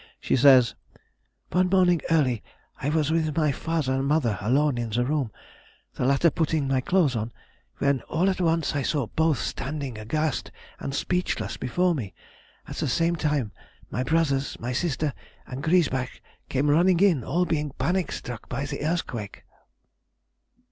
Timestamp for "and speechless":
10.79-11.55